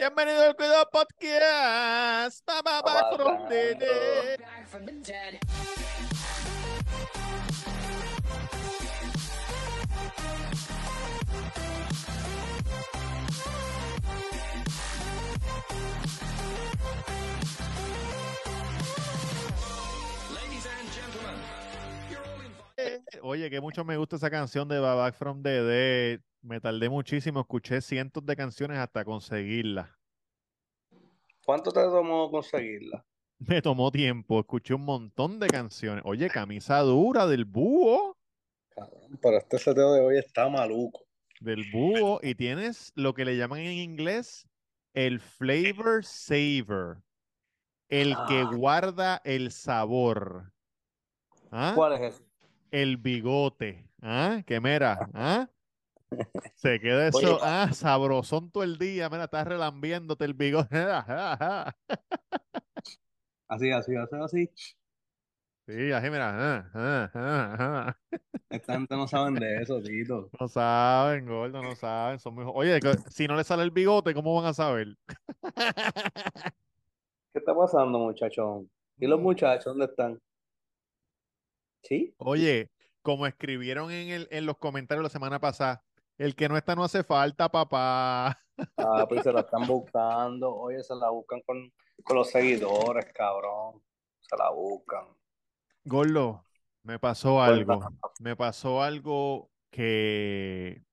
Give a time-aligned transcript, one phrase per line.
[0.00, 2.42] Bienvenido al Cuidado Podcast.
[2.46, 4.40] Ba, ba, ba, from the dead.
[4.40, 5.79] back from the dead.
[23.22, 26.20] Oye, que mucho me gusta esa canción de Ba Back from the Dead.
[26.42, 29.98] Me tardé muchísimo, escuché cientos de canciones hasta conseguirla.
[31.44, 33.04] ¿Cuánto te tomó conseguirla?
[33.38, 36.02] Me tomó tiempo, escuché un montón de canciones.
[36.06, 38.18] Oye, camisa dura del búho,
[38.74, 41.06] Cabrón, pero este seteo de hoy está maluco.
[41.40, 44.46] del búho, y tienes lo que le llaman en inglés
[44.92, 46.98] el flavor saver,
[47.88, 48.50] el que Ah.
[48.54, 50.52] guarda el sabor.
[51.50, 51.72] ¿Ah?
[51.74, 52.29] ¿Cuál es ese?
[52.72, 54.42] El bigote, ¿ah?
[54.46, 55.48] Que mira, ¿ah?
[56.54, 60.76] Se queda Oye, eso, ah, sabrosón todo el día, mira, estás relambiéndote el bigote.
[63.48, 64.50] Así, así, así, así.
[65.66, 66.30] Sí, así mira.
[66.58, 68.00] ah, ah, ah, ah.
[68.50, 70.32] Esta gente no saben de eso, Tito.
[70.40, 74.34] No saben, gordo, no saben, son muy Oye, si no le sale el bigote, ¿cómo
[74.34, 74.96] van a saber?
[77.32, 78.70] ¿Qué está pasando, muchachón?
[78.98, 79.22] ¿Y los Mm.
[79.22, 80.20] muchachos dónde están?
[81.82, 82.14] ¿Sí?
[82.18, 82.70] Oye,
[83.02, 85.82] como escribieron en el, en los comentarios la semana pasada,
[86.18, 88.38] el que no está no hace falta, papá.
[88.76, 90.54] Ah, pues se la están buscando.
[90.54, 91.72] Oye, se la buscan con,
[92.04, 93.82] con los seguidores, cabrón.
[94.20, 95.06] Se la buscan.
[95.82, 96.44] Gordo,
[96.82, 97.72] me pasó Cuenta.
[97.72, 97.88] algo.
[98.20, 100.84] Me pasó algo que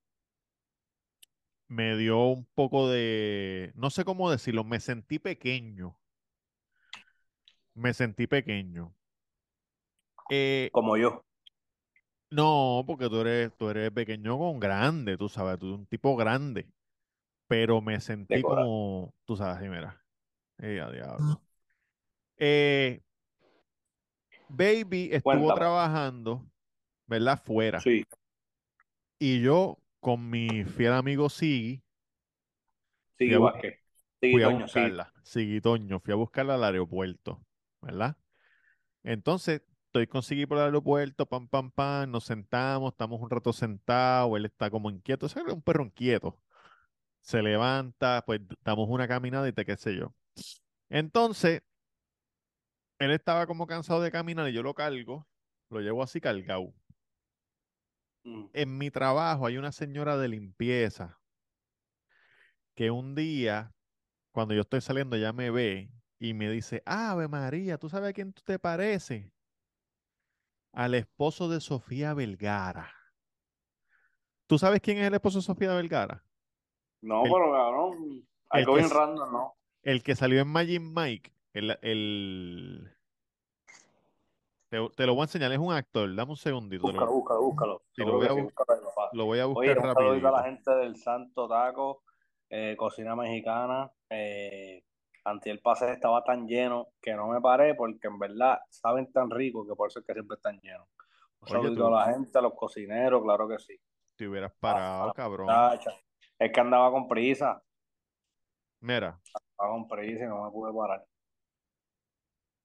[1.68, 5.98] me dio un poco de, no sé cómo decirlo, me sentí pequeño.
[7.74, 8.94] Me sentí pequeño.
[10.30, 11.24] Eh, Como yo.
[12.30, 16.16] no, porque tú eres, tú eres pequeño con grande, tú sabes, tú eres un tipo
[16.16, 16.68] grande.
[17.46, 20.02] Pero me sentí como, tú sabes, mira.
[20.58, 21.40] Eh, diablo.
[22.36, 23.00] Eh,
[24.48, 25.60] Baby estuvo Cuéntame.
[25.60, 26.46] trabajando,
[27.06, 27.40] ¿verdad?
[27.42, 27.80] Fuera.
[27.80, 28.04] Sí.
[29.18, 31.82] Y yo, con mi fiel amigo Sigui,
[33.18, 33.80] que.
[34.20, 35.12] Sí, fui a buscarla.
[35.22, 37.40] Sigui Toño, fui a buscarla al aeropuerto,
[37.80, 38.16] ¿verdad?
[39.02, 43.52] Entonces, estoy con Sigui por el aeropuerto, pam, pam, pam, nos sentamos, estamos un rato
[43.52, 46.38] sentados, él está como inquieto, es un perro inquieto.
[47.20, 50.14] Se levanta, pues damos una caminada y te qué sé yo.
[50.90, 51.62] Entonces,
[52.98, 55.26] él estaba como cansado de caminar y yo lo cargo,
[55.70, 56.74] lo llevo así cargado.
[58.24, 58.46] Mm.
[58.52, 61.18] En mi trabajo hay una señora de limpieza
[62.74, 63.72] que un día,
[64.32, 68.12] cuando yo estoy saliendo, ella me ve y me dice, Ave María, ¿tú sabes a
[68.12, 69.32] quién tú te pareces?
[70.78, 72.88] Al esposo de Sofía Vergara.
[74.46, 76.22] ¿Tú sabes quién es el esposo de Sofía Vergara?
[77.02, 78.28] No, El- pero cabrón.
[78.50, 79.54] Algo bien random, ¿no?
[79.82, 82.96] El que salió en Magic Mike, el, el...
[84.68, 87.40] Te, te lo voy a enseñar, es un actor, dame un segundito, Búscalo, lo, búscalo,
[87.42, 87.82] búscalo.
[87.96, 88.80] Sí, lo voy a sí, búscalo
[89.14, 92.04] lo voy a Oye, buscar un saludito a la gente del Santo Taco,
[92.50, 93.90] eh, cocina mexicana.
[94.10, 94.84] Eh,
[95.30, 99.66] antier pasé estaba tan lleno que no me paré porque en verdad saben tan rico
[99.66, 100.88] que por eso es que siempre están llenos.
[101.40, 103.80] Un tú- a la gente, a los cocineros, claro que sí.
[104.16, 105.48] Te hubieras parado, cabrón.
[106.38, 107.62] Es que andaba con prisa,
[108.80, 109.20] Mira,
[109.56, 111.04] andaba con prisa y no me pude parar.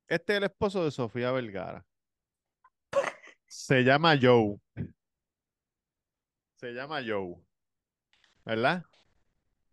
[0.07, 1.85] este es el esposo de Sofía Vergara.
[3.47, 4.57] Se llama Joe.
[6.55, 7.35] Se llama Joe.
[8.45, 8.83] ¿Verdad?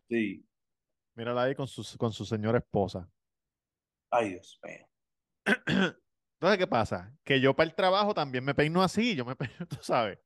[0.08, 0.44] Sí.
[1.20, 3.06] Mírala ahí con su, con su señora esposa.
[4.10, 4.86] Ay, Dios mío.
[6.40, 7.14] Entonces, ¿qué pasa?
[7.22, 10.18] Que yo para el trabajo también me peino así, yo me peino, tú sabes.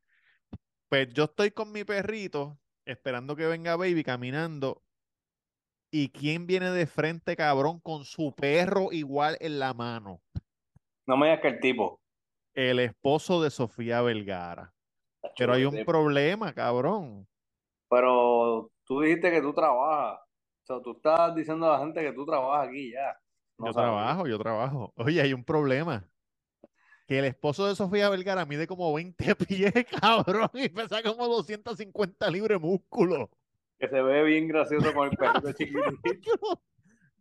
[0.88, 4.84] Pues yo estoy con mi perrito esperando que venga Baby caminando.
[5.91, 10.22] ¿Y quién viene de frente, cabrón, con su perro igual en la mano?
[11.09, 12.00] No me digas que el tipo.
[12.55, 14.72] El esposo de Sofía Vergara.
[15.37, 17.26] Pero hay un problema, cabrón.
[17.91, 20.24] Pero tú dijiste que tú trabajas.
[20.64, 23.19] O sea, tú estás diciendo a la gente que tú trabajas aquí ya.
[23.58, 24.93] No Yo trabajo, yo trabajo.
[24.96, 26.08] Oye, hay un problema.
[27.06, 32.31] Que el esposo de Sofía Vergara mide como 20 pies, cabrón, y pesa como 250
[32.31, 33.31] libras de músculo.
[33.78, 36.62] Que se ve bien gracioso con el perrito chiquitito.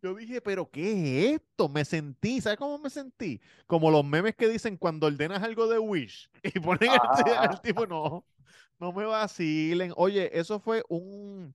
[0.02, 1.68] Yo, dije, pero ¿qué es esto?
[1.68, 3.42] Me sentí, ¿sabes cómo me sentí?
[3.68, 7.48] Como los memes que dicen cuando ordenas algo de Wish y ponen al, Ah.
[7.50, 8.26] al tipo, no,
[8.80, 9.92] no me vacilen.
[9.98, 11.54] Oye, eso fue un,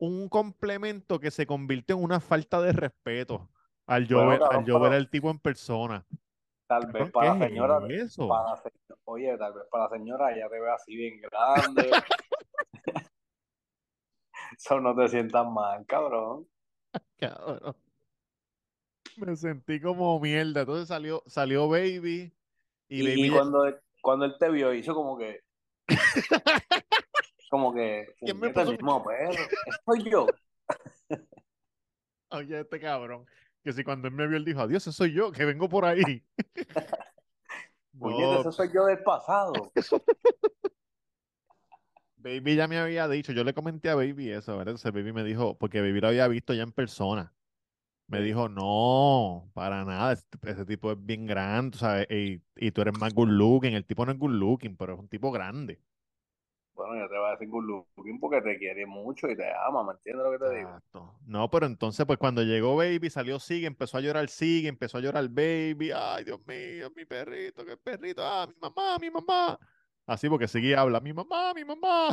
[0.00, 3.48] un complemento que se convirtió en una falta de respeto
[3.86, 6.06] al yo, Bueno, ver, al yo ver al tipo en persona.
[6.66, 7.80] Tal vez para ¿qué la señora,
[8.28, 8.62] para la
[9.04, 11.90] oye, tal vez para la señora ella te ve así bien grande.
[14.56, 16.46] Eso no te sientas mal, cabrón.
[17.18, 17.76] Cabrón.
[19.16, 20.60] Me sentí como mierda.
[20.60, 22.32] Entonces salió, salió Baby
[22.88, 25.40] y, Y, Baby ya- cuando, cuando él te vio, hizo como que.
[27.50, 28.06] como que.
[28.20, 29.42] ¿Quién me "Puñeta, el puso- mismo perro.
[29.84, 30.26] Soy yo.
[32.30, 33.26] Oye, este cabrón.
[33.62, 35.84] Que si cuando él me vio, él dijo, adiós, ese soy yo, que vengo por
[35.84, 36.24] ahí.
[37.92, 39.52] No, ese soy yo del pasado.
[42.16, 44.72] Baby ya me había dicho, yo le comenté a Baby eso, ¿verdad?
[44.74, 47.32] Entonces Baby me dijo, porque Baby lo había visto ya en persona.
[48.06, 52.06] Me dijo, no, para nada, ese, ese tipo es bien grande, ¿sabes?
[52.10, 55.00] Y, y tú eres más good looking, el tipo no es good looking, pero es
[55.00, 55.80] un tipo grande.
[56.86, 57.84] Bueno, yo te voy a decir good
[58.20, 60.68] porque te quiere mucho y te ama, ¿me entiendes lo que te digo?
[60.70, 61.14] Exacto.
[61.26, 65.00] No, pero entonces, pues cuando llegó Baby, salió Sigue, empezó a llorar Sigue, empezó a
[65.00, 65.90] llorar Baby.
[65.94, 68.22] Ay, Dios mío, mi perrito, qué perrito.
[68.24, 69.58] Ah, mi mamá, mi mamá.
[70.06, 72.08] Así porque Sigue habla, mi mamá, mi mamá.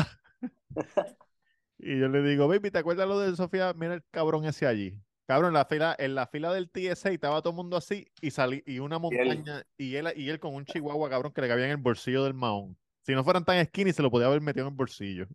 [1.79, 3.73] Y yo le digo, Baby, ¿te acuerdas lo de Sofía?
[3.73, 4.99] Mira el cabrón ese allí.
[5.27, 8.31] Cabrón, en la fila, en la fila del TSA estaba todo el mundo así y
[8.31, 11.41] salí, y una Y él- montaña, y él, y él con un chihuahua, cabrón, que
[11.41, 12.77] le cabía en el bolsillo del maón.
[13.07, 15.27] Si no fueran tan skinny, se lo podía haber metido en el bolsillo.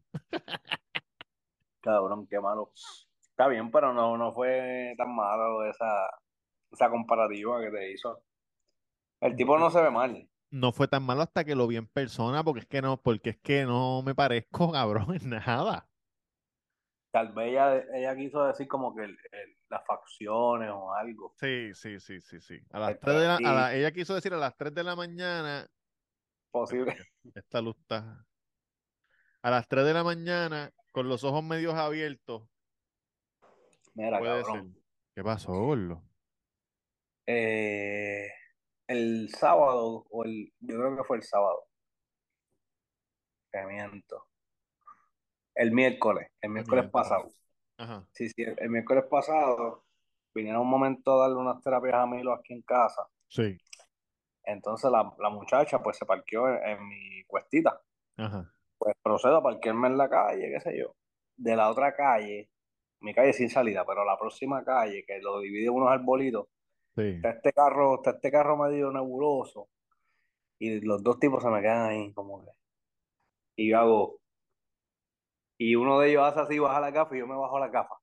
[1.80, 2.70] Cabrón, qué malo.
[3.30, 6.06] Está bien, pero no, no fue tan malo esa,
[6.70, 8.22] esa comparativa que te hizo.
[9.20, 10.28] El tipo no se ve mal.
[10.50, 13.30] no fue tan malo hasta que lo vi en persona, porque es que no, porque
[13.30, 15.88] es que no me parezco, cabrón, en nada.
[17.10, 21.32] Tal vez ella, ella quiso decir como que el- el- las facciones o algo.
[21.40, 22.60] Sí, sí, sí, sí, sí.
[22.70, 24.84] A las Está 3 de la, a la- ella quiso decir a las 3 de
[24.84, 25.66] la mañana,
[26.52, 26.94] Posible.
[27.34, 28.24] esta luz está.
[29.42, 32.48] A las 3 de la mañana, con los ojos medios abiertos,
[33.94, 34.72] Mira, cabrón.
[34.72, 34.82] ser.
[35.14, 36.02] ¿Qué pasó, Gordo?
[37.26, 38.28] Eh,
[38.86, 41.64] el sábado, o el, yo creo que fue el sábado.
[43.50, 44.26] Te miento.
[45.54, 46.90] El miércoles, el miércoles miércoles.
[46.92, 47.30] pasado.
[47.76, 49.84] Ajá, Sí, sí, el, el miércoles pasado
[50.34, 53.06] vinieron un momento a darle unas terapias a Milo aquí en casa.
[53.28, 53.58] sí,
[54.44, 57.80] Entonces la, la muchacha pues se parqueó en, en mi cuestita.
[58.16, 60.94] ajá, Pues procedo a parquearme en la calle, qué sé yo.
[61.36, 62.50] De la otra calle,
[63.00, 66.48] mi calle sin salida, pero la próxima calle, que lo divide unos arbolitos,
[66.96, 67.02] sí.
[67.16, 69.70] está este carro, está este carro medio nebuloso.
[70.58, 72.50] Y los dos tipos se me quedan ahí como que.
[73.56, 74.20] Y yo hago.
[75.58, 77.94] Y uno de ellos hace así, baja la gafa y yo me bajo la gafa.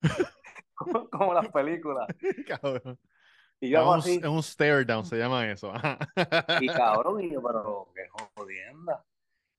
[0.74, 2.08] como, como las películas.
[2.46, 2.98] Cabrón.
[3.60, 4.16] Y yo hago Es un, así.
[4.22, 5.72] es un stare down, se llama eso.
[6.60, 8.02] Y cabrón, y yo, pero qué
[8.34, 9.04] jodienda.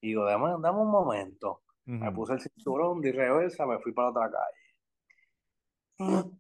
[0.02, 1.62] Y digo, dame, dame un momento.
[1.86, 4.30] Me puse el cinturón, di reversa, me fui para otra
[6.00, 6.40] calle.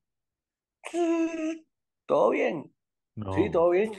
[2.07, 2.73] ¿Todo bien?
[3.15, 3.33] No.
[3.33, 3.91] Sí, todo bien.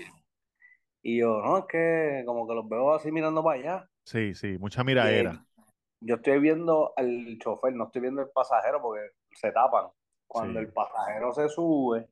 [1.02, 3.90] Y yo, no, es que como que los veo así mirando para allá.
[4.04, 5.44] Sí, sí, mucha miradera.
[6.00, 9.86] yo estoy viendo al chofer, no estoy viendo el pasajero porque se tapan.
[10.26, 10.66] Cuando Sí.
[10.66, 12.08] el pasajero se sube,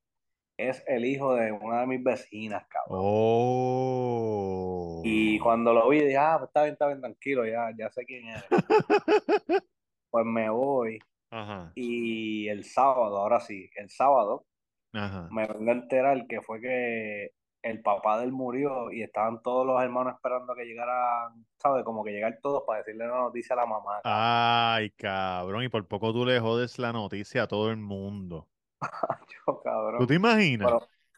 [0.69, 3.01] es el hijo de una de mis vecinas, cabrón.
[3.03, 5.01] Oh.
[5.05, 8.05] Y cuando lo vi, dije, ah, pues está bien, está bien, tranquilo, ya, ya sé
[8.05, 8.45] quién es.
[10.13, 10.99] Pues me voy.
[11.31, 14.45] Ajá, Y el sábado, ahora sí, el sábado,
[14.93, 15.29] ajá.
[15.31, 17.31] me vengo a enterar que fue que
[17.63, 21.85] el papá de él murió y estaban todos los hermanos esperando que llegaran, ¿sabes?
[21.85, 24.01] Como que llegar todos para decirle la noticia a la mamá.
[24.03, 28.49] Ay, cabrón, y por poco tú le jodes la noticia a todo el mundo.
[29.47, 29.63] Yo,
[29.99, 30.69] ¿Tú te imaginas?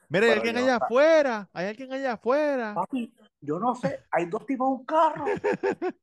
[0.09, 2.75] Mira, hay alguien yo- allá afuera, hay alguien allá afuera.
[2.75, 5.25] papi, yo no sé, hay dos tipos en un carro.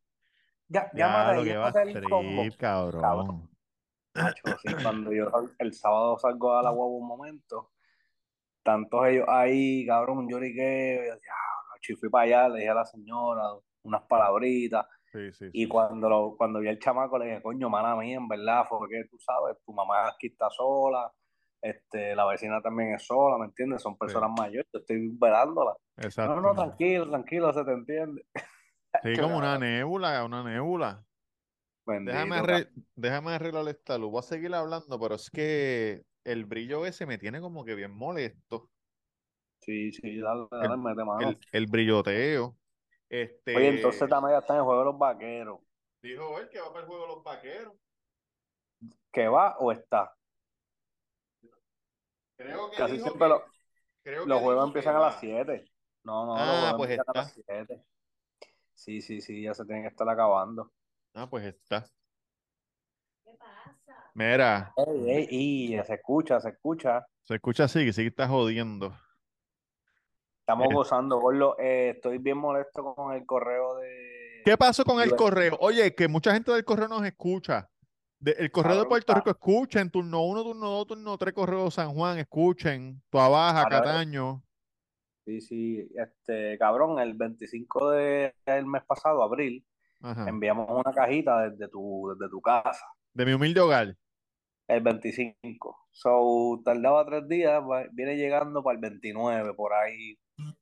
[0.72, 3.02] Ya, Ya, lo que va a trip, cabrón.
[3.02, 3.50] Cabrón.
[4.16, 5.26] Macho, sí, cuando yo
[5.58, 7.72] el sábado salgo a la guagua un momento,
[8.64, 11.20] tantos ellos ahí, cabrón, yo, "Diablo",
[11.88, 13.44] y fui para allá, le dije a la señora
[13.84, 17.96] unas palabritas, Sí, sí, y cuando, lo, cuando vi al chamaco le dije, coño, mala
[17.96, 21.12] mía, en verdad, fue que tú sabes, tu mamá aquí está sola,
[21.62, 23.82] este, la vecina también es sola, ¿me entiendes?
[23.82, 25.76] Son personas mayores, yo estoy velándola.
[25.98, 26.36] Exacto.
[26.36, 28.26] No, no, tranquilo, tranquilo, se te entiende.
[29.04, 31.06] Sí, como una nébula, una nébula.
[31.86, 32.56] Bendito, Déjame, cabrón.
[32.56, 34.12] arre- déjame arreglar esta luz.
[34.12, 37.92] Voy a seguir hablando, pero es que el brillo ese me tiene como que bien
[37.92, 38.72] molesto.
[39.62, 41.30] Sí, sí, dale, dale, El- mete mano.
[41.30, 42.58] El, el brilloteo.
[43.08, 45.60] Este, Oye, entonces también ya está en el juego de los vaqueros.
[46.02, 47.74] dijo él que va para el juego de los vaqueros.
[49.12, 50.16] ¿Que va o está?
[52.40, 53.44] Creo que Casi siempre que- lo-
[54.02, 55.20] creo que los juegos empiezan que a las va.
[55.20, 55.66] 7.
[56.06, 57.22] No, no, Ah, los pues empiezan a está.
[57.22, 57.84] las 7.
[58.74, 60.72] Sí, sí, sí, ya se tienen que estar acabando.
[61.14, 61.86] Ah, pues está.
[64.14, 65.28] Mira, Ey, ey,
[65.76, 67.06] y se escucha, se escucha.
[67.24, 68.94] se escucha así, que sí que está jodiendo.
[70.42, 70.74] Estamos Eh.
[70.74, 71.56] gozando, Gordo.
[71.60, 74.42] Eh, estoy bien molesto con el correo de...
[74.46, 75.58] ¿Qué pasó con el correo?
[75.60, 77.70] Oye, que mucha gente del correo nos escucha.
[78.20, 81.72] De- el correo de Puerto Rico, escuchen, turno 1, turno 2, turno 3, correo de
[81.72, 84.44] San Juan, escuchen, Tua Baja, Ahora- Cataño.
[85.26, 89.66] Sí, sí, este, cabrón, el 25 de- del mes pasado, abril,
[90.02, 90.28] Ajá.
[90.28, 93.96] enviamos una cajita desde tu, desde tu casa, De mi humilde hogar.
[94.68, 95.78] el 25.
[95.92, 97.62] So, tardaba tres días,
[97.92, 100.18] viene llegando para el 29, por ahí,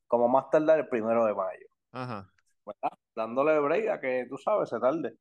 [0.08, 2.32] como más tardar el primero de mayo, Ajá.
[2.66, 2.98] ¿verdad?
[3.16, 5.16] Dándole break a que tú sabes, se tarde.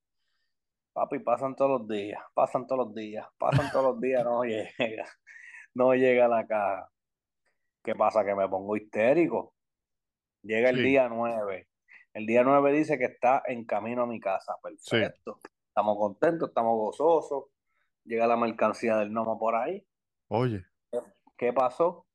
[0.97, 5.05] Papi, pasan todos los días, pasan todos los días, pasan todos los días, no llega,
[5.75, 6.91] no llega la caja.
[7.85, 8.25] ¿Qué pasa?
[8.25, 9.53] Que me pongo histérico.
[10.43, 10.83] Llega el Sí.
[10.85, 11.69] día 9.
[12.15, 14.55] El día 9 dice que está en camino a mi casa.
[14.63, 15.39] Perfecto.
[15.69, 17.45] Estamos contentos, estamos gozosos.
[18.05, 19.87] Llega la mercancía del gnomo por ahí.
[20.29, 20.65] Oye,
[21.37, 22.07] ¿Qué pasó?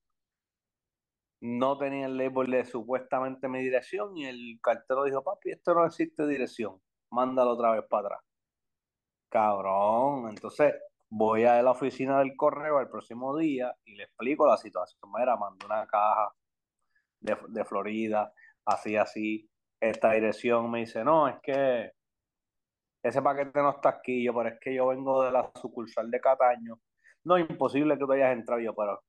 [1.39, 5.85] No tenía el label de supuestamente mi dirección y el cartero dijo, papi, esto no
[5.85, 6.81] existe dirección.
[7.11, 8.30] Mándalo otra vez para atrás.
[9.31, 10.29] Cabrón.
[10.29, 10.75] Entonces
[11.09, 15.11] voy a la oficina del correo el próximo día y le explico la situación.
[15.17, 16.33] Mira, mandé una caja
[17.19, 18.33] de, de Florida,
[18.65, 19.49] así, así.
[19.79, 21.91] Esta dirección me dice, no, es que
[23.03, 24.23] ese paquete no está aquí.
[24.23, 26.79] Yo, pero es que yo vengo de la sucursal de Cataño.
[27.23, 29.01] No, imposible que tú hayas entrado yo, pero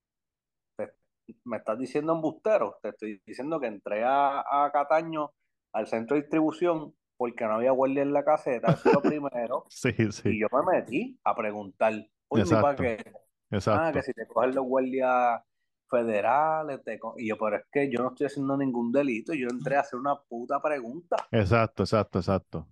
[1.44, 2.78] me estás diciendo embustero.
[2.80, 5.32] Te estoy diciendo que entré a, a Cataño
[5.72, 9.64] al centro de distribución porque no había guardia en la caseta, eso es lo primero.
[9.68, 12.08] sí, Y sí, yo me metí a preguntar mi
[12.40, 12.62] Exacto.
[12.82, 13.12] paquete.
[13.12, 13.92] Ah, exacto.
[13.92, 15.40] que si te cogen los guardias
[15.88, 19.48] federales, te co- y yo, pero es que yo no estoy haciendo ningún delito, yo
[19.50, 21.14] entré a hacer una puta pregunta.
[21.30, 22.66] Exacto, exacto, exacto.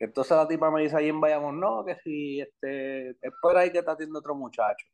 [0.00, 3.70] Entonces la tipa me dice ahí en Bayamón, no, que si este, es por ahí
[3.70, 4.84] que está haciendo otro muchacho.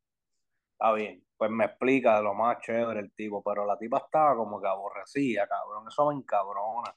[0.72, 4.60] Está bien, pues me explica lo más chévere el tipo, pero la tipa estaba como
[4.60, 6.94] que aborrecida, cabrón, eso me encabrona.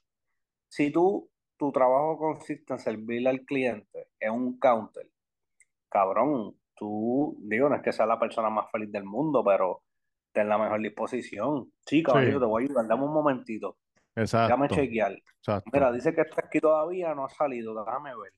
[0.68, 1.30] Si tú,
[1.62, 5.08] tu trabajo consiste en servirle al cliente en un counter,
[5.90, 9.84] cabrón, tú, digo, no es que sea la persona más feliz del mundo, pero
[10.32, 11.72] ten la mejor disposición.
[11.86, 12.40] Sí, caballero, Sí.
[12.40, 13.78] te voy a ayudar, dame un momentito,
[14.16, 15.12] déjame Exacto, chequear.
[15.12, 15.70] exacto.
[15.72, 18.34] Mira, dice que está aquí todavía, no ha salido, déjame ver.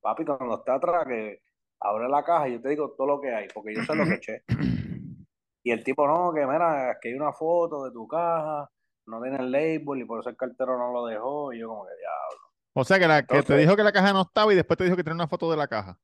[0.00, 1.42] Papi, cuando está atrás, que
[1.80, 4.04] abre la caja y yo te digo todo lo que hay, porque yo sé lo
[4.04, 4.42] que eché.
[5.62, 8.70] Y el tipo, no, que mira, es que hay una foto de tu caja,
[9.06, 11.52] no tiene el label y por eso el cartero no lo dejó.
[11.52, 12.47] Y yo como que, diablo.
[12.80, 14.84] O sea, que, la, que te dijo que la caja no estaba y después te
[14.84, 15.98] dijo que tenía una foto de la caja.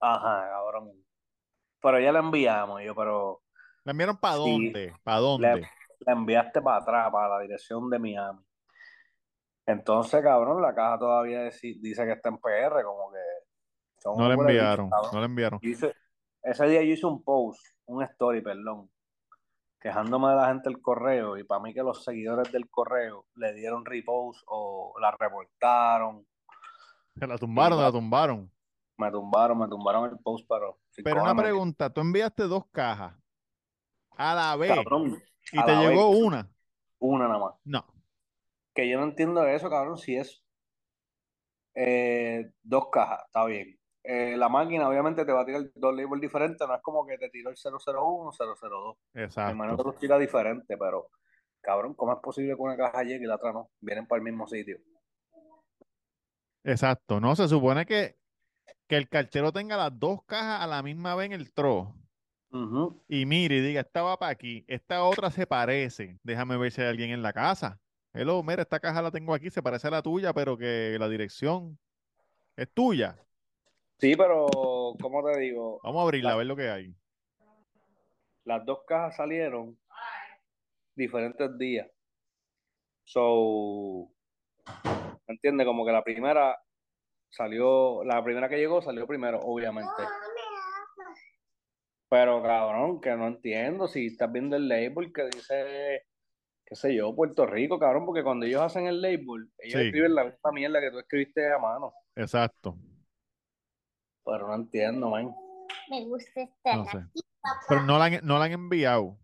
[0.00, 0.90] Ajá, cabrón.
[1.82, 3.42] Pero ya la enviamos, yo, pero
[3.84, 4.40] ¿La enviaron para Sí.
[4.40, 4.94] dónde?
[5.02, 5.68] ¿Para dónde?
[6.00, 8.40] la enviaste para atrás, para la dirección de Miami.
[9.66, 13.18] Entonces, cabrón, la caja todavía dice que está en PR, como que
[14.02, 15.58] son No la bichos, enviaron, no la enviaron.
[15.62, 15.94] Hice-
[16.42, 18.90] ese día yo hice un post, un story, perdón,
[19.84, 23.52] quejándome de la gente del correo y para mí que los seguidores del correo le
[23.52, 26.26] dieron repost o la reportaron,
[27.14, 28.50] Se la tumbaron, la tumbaron.
[28.96, 30.78] me tumbaron, me tumbaron el post, pero...
[31.04, 33.14] Pero una pregunta, tú enviaste dos cajas
[34.16, 35.22] a la vez Cabrón,
[35.52, 36.22] y te llegó vez.
[36.22, 36.50] una.
[36.98, 37.54] una nada más.
[37.64, 37.84] No.
[38.74, 40.42] Que yo no entiendo eso, cabrón, si es
[41.74, 43.78] eh, dos cajas, está bien.
[44.06, 47.16] Eh, la máquina obviamente te va a tirar dos labels diferentes, no es como que
[47.16, 48.96] te tiró el 001 002.
[49.14, 49.82] Me imagino que Exacto.
[49.84, 51.08] los tira diferente, pero
[51.62, 53.70] cabrón, ¿cómo es posible que una caja llegue y la otra no?
[53.80, 54.78] Vienen para el mismo sitio.
[56.64, 57.18] Exacto.
[57.18, 58.18] No, se supone que,
[58.86, 61.94] que el cartero tenga las dos cajas a la misma vez en el tro.
[62.50, 63.02] Ujú.
[63.08, 66.18] Y mire y diga, esta va para aquí, esta otra se parece.
[66.22, 67.80] Déjame ver si hay alguien en la casa.
[68.12, 71.08] Hello, mira, esta caja la tengo aquí, se parece a la tuya, pero que la
[71.08, 71.78] dirección
[72.56, 73.18] es tuya.
[73.98, 74.46] Sí, pero
[75.00, 75.80] ¿cómo te digo?
[75.82, 76.94] Vamos a abrirla, La- a ver lo que hay.
[78.44, 79.78] Las dos cajas salieron
[80.94, 81.88] diferentes días.
[83.04, 84.10] So,
[85.26, 85.66] ¿me entiendes?
[85.66, 86.58] Como que la primera
[87.30, 89.90] salió, la primera que llegó salió primero, obviamente.
[92.10, 96.02] Pero cabrón, que no entiendo si estás viendo el label que dice,
[96.66, 99.86] qué sé yo, Puerto Rico, cabrón, porque cuando ellos hacen el label, ellos Sí.
[99.86, 101.92] escriben la misma mierda que tú escribiste a mano.
[102.14, 102.76] Exacto.
[104.24, 105.34] Pero no entiendo, man.
[105.90, 106.98] Me gusta estar No sé.
[106.98, 107.60] aquí, papá.
[107.68, 109.16] Pero no la han, no la han enviado.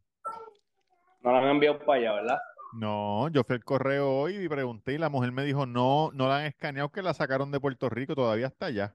[1.23, 2.39] No la han enviado para allá, ¿verdad?
[2.73, 6.29] No, yo fui al correo hoy y pregunté y la mujer me dijo, no, no
[6.29, 8.95] la han escaneado, que la sacaron de Puerto Rico, todavía está allá.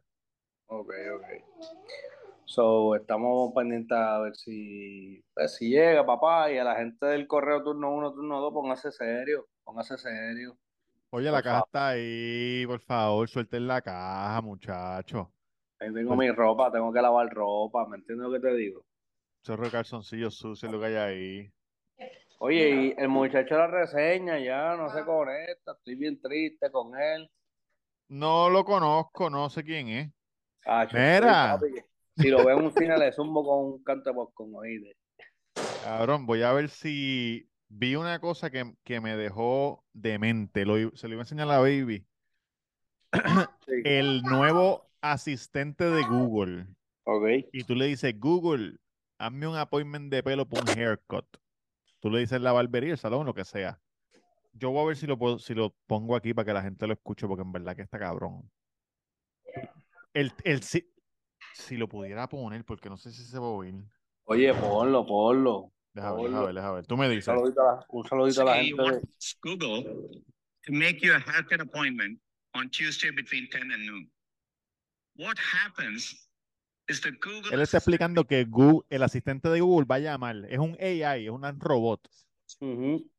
[0.68, 1.26] Ok, ok.
[2.46, 7.28] So, estamos pendientes a ver si, pues, si llega, papá, y a la gente del
[7.28, 10.58] correo turno 1, turno 2, póngase serio, póngase serio.
[11.10, 15.32] Oye, la caja está ahí, por favor, suelten la caja, muchacho.
[15.80, 18.84] Ahí tengo Pues- mi ropa, tengo que lavar ropa, ¿me entiendes lo que te digo?
[19.44, 21.52] Chorro de calzoncillos sucios lo que hay ahí.
[22.40, 27.30] Oye, y el muchacho la reseña ya no se conecta, estoy bien triste con él.
[28.10, 30.12] No lo conozco, no sé quién es.
[30.66, 31.60] Ah, Mira.
[32.18, 34.96] Si lo veo en un cine, le zumbo con un canto de popcorn, oíste.
[35.84, 40.66] Cabrón, voy a ver si vi una cosa que, que me dejó demente.
[40.66, 42.06] Lo se lo iba a enseñar a la baby.
[43.66, 43.82] Sí.
[43.84, 46.68] El nuevo asistente de Google.
[47.04, 47.28] Ok.
[47.54, 48.78] Y tú le dices, Google,
[49.18, 51.26] hazme un appointment de pelo por un haircut.
[52.00, 53.80] Tú le dices la barbería, el salón, lo que sea.
[54.54, 56.88] Yo voy a ver si lo puedo, si lo pongo aquí para que la gente
[56.88, 58.50] lo escuche, porque en verdad que está cabrón.
[60.14, 60.88] El, el, si,
[61.54, 63.76] si lo pudiera poner, porque no sé si se va a oír.
[64.26, 65.72] Oye, ponlo, ponlo.
[65.94, 66.86] Deja ver, deja ver, deja ver.
[66.88, 67.26] Tú me Un dices.
[67.26, 69.02] saludito a la, un saludito a la gente de...
[69.42, 69.84] Google
[70.66, 72.20] to make you a haircut appointment
[72.54, 74.10] on Tuesday between 10 and noon.
[74.10, 75.05] What happens is the Google
[77.52, 80.46] Él está explicando que Google, el asistente de Google va a llamar.
[80.50, 82.02] Es un AI, es un robot.
[82.60, 83.10] Ujú.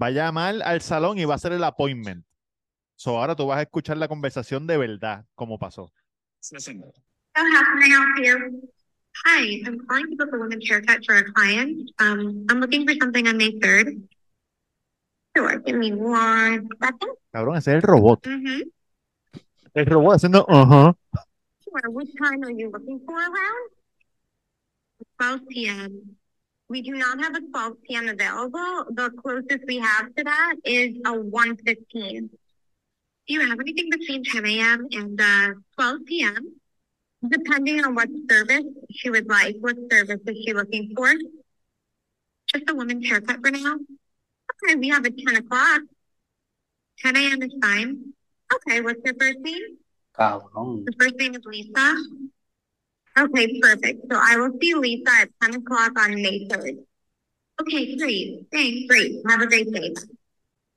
[0.00, 2.24] Va a llamar al salón y va a hacer el appointment.
[2.96, 5.92] So ahora tú vas a escuchar la conversación de verdad, como pasó.
[6.40, 8.68] So how can I help you?
[9.24, 11.90] Hi, I'm calling to book a women's haircut for a client.
[11.98, 14.02] Um, I'm looking for something on May 3rd.
[15.36, 17.14] Sure, give me one second.
[17.32, 18.26] Cabrón, ese es el robot.
[18.26, 18.70] Mm-hmm.
[19.74, 20.96] El robot haciendo, ajá.
[21.68, 23.70] Sure, what time are you looking for around?
[25.18, 26.16] 12 p.m.
[26.68, 28.08] We do not have a 12 p.m.
[28.08, 28.84] available.
[28.90, 32.30] The closest we have to that is a 1:15.
[33.26, 34.88] Do you have anything between 10 a.m.
[34.92, 36.60] and uh, 12 p.m.?
[37.28, 39.56] Depending on what service she would like.
[39.60, 41.12] What service is she looking for?
[42.52, 43.74] Just a woman's haircut for now?
[44.64, 45.82] Okay, we have a 10 o'clock.
[47.00, 47.42] 10 a.m.
[47.42, 48.14] is fine.
[48.54, 49.78] Okay, what's your first name?
[50.18, 50.84] Cabrón.
[50.84, 51.94] The first name is Lisa.
[53.16, 54.02] Okay, perfect.
[54.10, 56.82] So I will see Lisa at 10 o'clock on May 3rd.
[57.62, 58.46] Okay, great.
[58.50, 58.86] Thanks.
[58.88, 59.22] Great.
[59.28, 59.94] Have a great day.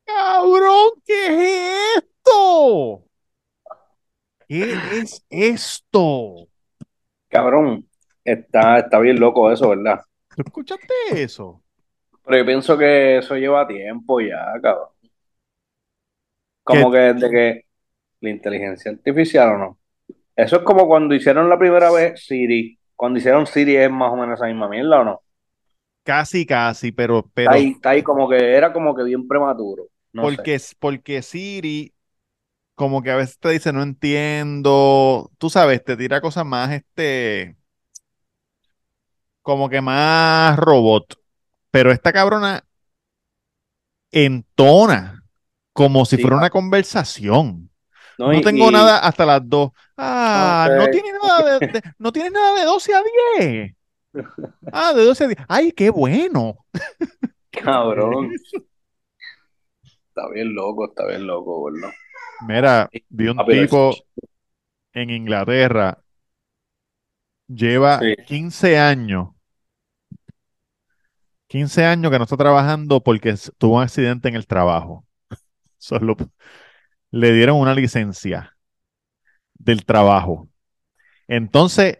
[0.05, 3.03] Cabrón, ¿qué es esto?
[4.47, 6.47] ¿Qué es esto?
[7.29, 7.87] Cabrón.
[8.23, 10.01] Está, está bien loco eso, ¿verdad?
[10.35, 11.63] ¿Tú escuchaste eso?
[12.23, 14.89] Pero yo pienso que eso lleva tiempo ya, cabrón.
[16.63, 17.65] Como que desde que
[18.21, 19.79] la inteligencia artificial o no.
[20.35, 22.79] Eso es como cuando hicieron la primera vez Siri.
[22.95, 25.21] Cuando hicieron Siri es más o menos esa misma mierda o no.
[26.03, 29.87] Casi, casi, pero, Está pero ahí, está ahí como que era como que bien prematuro.
[30.13, 30.35] No sé.
[30.35, 31.93] porque, porque Siri,
[32.75, 37.57] como que a veces te dice, no entiendo, tú sabes, te tira cosas más, este,
[39.41, 41.15] como que más robot.
[41.71, 42.65] Pero esta cabrona
[44.11, 45.23] entona
[45.73, 46.39] como si Sí, fuera ah.
[46.39, 47.70] una conversación.
[48.21, 49.71] No, No y- tengo y- nada hasta las dos.
[49.97, 50.91] Ah, no Ok.
[50.91, 53.01] tiene nada de, de- no tienes nada de 12 a
[53.33, 53.75] 10.
[54.71, 55.39] Ah, de 12 a 10.
[55.47, 56.65] Ay, qué bueno.
[57.49, 58.31] Cabrón.
[59.83, 61.89] Está bien loco, está bien loco, ¿verdad?
[62.47, 63.95] Mira, vi un Papi, tipo
[64.93, 65.97] en Inglaterra,
[67.47, 68.15] lleva Sí.
[68.27, 69.29] 15 años,
[71.47, 75.05] 15 años que no está trabajando porque tuvo un accidente en el trabajo.
[75.77, 76.15] Solo
[77.11, 78.55] le dieron una licencia
[79.53, 80.47] del trabajo.
[81.27, 81.99] Entonces,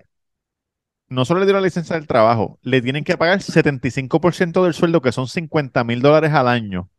[1.10, 5.02] no solo le dieron la licencia del trabajo, le tienen que pagar 75% del sueldo,
[5.02, 6.90] que son 50 mil dólares al año.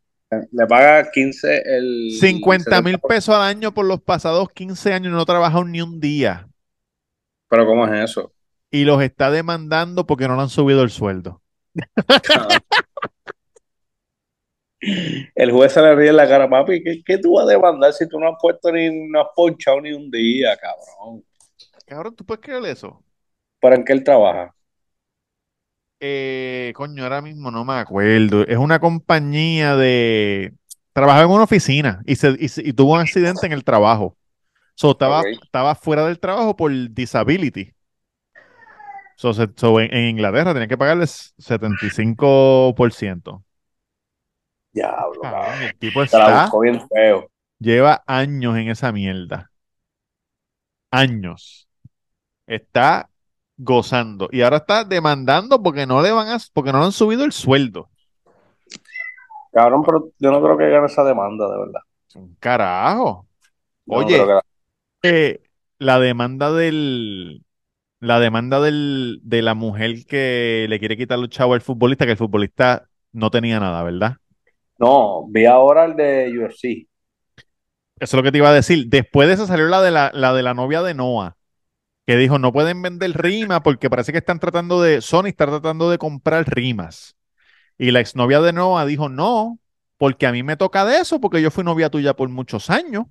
[0.51, 3.07] Le paga 15 el 50 mil 70%.
[3.07, 6.47] pesos al año por los pasados 15 años, no ha trabajado ni un día.
[7.49, 8.33] Pero ¿cómo es eso?
[8.71, 11.41] Y los está demandando porque no le han subido el sueldo.
[15.35, 17.93] El juez se le ríe en la cara, papi, ¿qué, qué tú vas a demandar
[17.93, 21.23] si tú no has puesto ni, no has ponchado ni un día, cabrón?
[21.85, 23.03] Cabrón, ¿tú puedes creer eso?
[23.59, 24.53] ¿Para en qué él trabaja?
[25.99, 28.45] Eh, coño, ahora mismo no me acuerdo.
[28.47, 30.53] Es una compañía de...
[30.93, 34.17] Trabajaba en una oficina y, se, y, se- y tuvo un accidente en el trabajo.
[34.75, 37.73] So, estaba, estaba fuera del trabajo por disability.
[39.15, 39.31] So,
[39.79, 43.42] en, en Inglaterra tenían que pagarles 75%.
[44.73, 47.29] Diablo, Cabrón, el tipo Se la está, buscó bien feo.
[47.59, 49.51] lleva años en esa mierda.
[50.91, 51.67] Años.
[52.47, 53.09] Está
[53.57, 54.29] gozando.
[54.31, 57.31] Y ahora está demandando porque no le van a, porque no le han subido el
[57.31, 57.89] sueldo.
[59.51, 61.81] Cabrón, pero yo no creo que gane esa demanda, de verdad.
[62.15, 63.27] Un carajo.
[63.85, 64.17] Yo Oye,
[65.01, 65.43] que eh,
[65.79, 67.43] la demanda del,
[67.99, 72.11] la demanda del, de la mujer que le quiere quitar los chavos al futbolista, que
[72.13, 74.17] el futbolista no tenía nada, ¿verdad?
[74.79, 76.87] No, vi ahora el de UFC.
[77.99, 78.87] Eso es lo que te iba a decir.
[78.89, 81.37] Después de eso salió la de la, la de la novia de Noah,
[82.07, 85.89] que dijo, no pueden vender rima porque parece que están tratando de, Sony está tratando
[85.91, 87.15] de comprar rimas.
[87.77, 89.59] Y la exnovia de Noah dijo, no,
[89.97, 93.05] porque a mí me toca de eso, porque yo fui novia tuya por muchos años.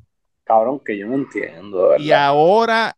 [0.44, 2.12] Cabrón, que yo no entiendo, de Y verdad.
[2.12, 2.96] ahora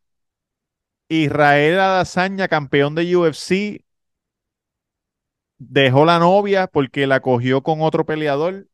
[1.08, 3.84] Israel Adesanya, campeón de UFC,
[5.68, 8.66] dejó la novia porque la cogió con otro peleador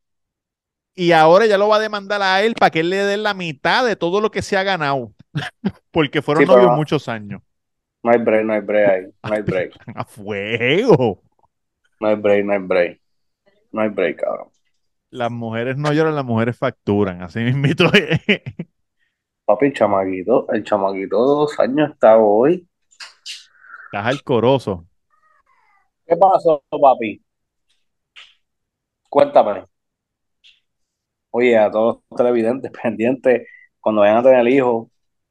[0.93, 3.33] y ahora ya lo va a demandar a él para que él le dé la
[3.33, 5.13] mitad de todo lo que se ha ganado,
[5.91, 7.41] porque fueron Sí, pero- novios muchos años.
[8.03, 9.03] No hay break, no hay break ahí.
[9.23, 9.73] No hay break.
[9.95, 11.21] A fuego.
[11.99, 13.01] No hay break, no hay break.
[13.71, 14.47] No hay break, cabrón.
[15.11, 17.21] Las mujeres no lloran, las mujeres facturan.
[17.21, 17.85] Así mismito.
[19.45, 22.67] Papi, el chamaquito, el chamaquito de dos años está hoy.
[23.85, 24.87] Estás alcoroso.
[26.11, 27.23] ¿Qué pasó, papi?
[29.07, 29.63] Cuéntame.
[31.29, 33.47] Oye, a todos los televidentes pendientes,
[33.79, 34.89] cuando vayan a tener hijos,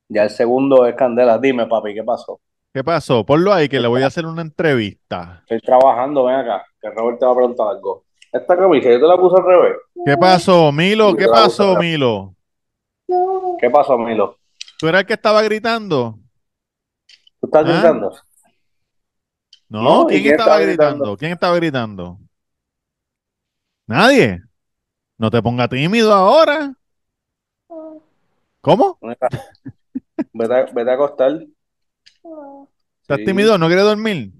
[0.08, 1.36] ya el segundo es Candela.
[1.36, 2.40] Dime, papi, ¿qué pasó?
[2.72, 3.26] ¿Qué pasó?
[3.26, 5.40] Ponlo ahí que le voy a hacer una entrevista.
[5.42, 8.04] Estoy trabajando, ven acá, que Robert te va a preguntar algo.
[8.32, 9.76] Esta camisa, yo te la puse al revés.
[10.06, 11.14] ¿Qué pasó, Milo?
[11.14, 12.34] ¿Qué pasó, Milo?
[13.60, 14.38] ¿Qué pasó, Milo?
[14.78, 16.18] ¿Tú eras el que estaba gritando?
[17.38, 17.70] ¿Tú estás ¿Ah?
[17.70, 18.29] gritando?
[19.70, 20.94] No, No, ¿y ¿quién quién estaba estaba gritando?
[21.04, 21.16] gritando?
[21.16, 22.18] ¿Quién estaba gritando?
[23.86, 24.40] Nadie.
[25.18, 26.74] No te pongas tímido ahora.
[28.60, 28.98] ¿Cómo?
[30.32, 31.32] Vete a, vete a acostar.
[33.02, 33.24] ¿Estás Sí.
[33.24, 33.58] tímido?
[33.58, 34.32] ¿No quieres dormir?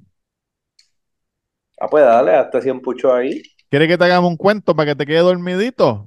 [1.80, 3.42] Ah, pues dale, hazte 100 puchos ahí.
[3.70, 6.06] ¿Quieres que te hagamos un cuento para que te quede dormidito?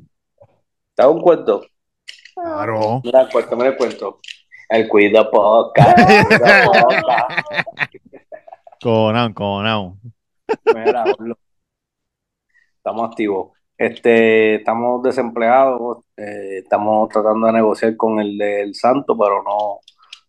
[0.96, 1.66] Te hago un cuento.
[2.36, 3.02] Claro.
[3.04, 4.20] Mira mira el cuento.
[4.70, 5.94] El cuido poca.
[5.98, 7.28] el cuido poca.
[8.84, 9.98] Conao, conao.
[10.74, 11.16] Mira,
[12.78, 13.52] estamos activos.
[13.78, 19.80] Este, estamos desempleados, eh, estamos tratando de negociar con el del Santo, pero no,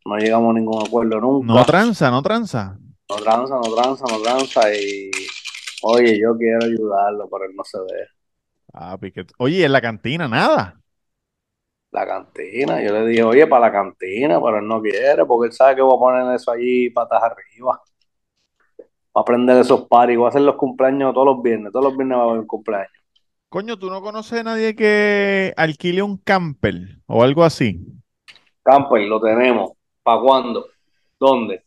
[0.07, 1.53] no llegamos a ningún acuerdo nunca.
[1.53, 2.79] No tranza, no tranza.
[3.11, 4.75] No tranza, no tranza, no tranza.
[4.75, 5.11] Y
[5.83, 8.07] oye, yo quiero ayudarlo, pero él no se ve.
[8.73, 10.81] Ah, pique- Oye, en la cantina, nada.
[11.91, 15.53] La cantina, yo le dije, oye, para la cantina, pero él no quiere, porque él
[15.53, 17.81] sabe que voy a poner eso allí patas arriba.
[19.17, 21.97] Va a prender esos paris, voy a hacer los cumpleaños todos los viernes, todos los
[21.97, 22.91] viernes va a haber un cumpleaños.
[23.49, 27.81] Coño, ¿tú no conoces a nadie que alquile un camper o algo así?
[28.65, 29.73] Camper, lo tenemos.
[30.03, 30.67] ¿Para cuándo?
[31.21, 31.63] ¿Dónde?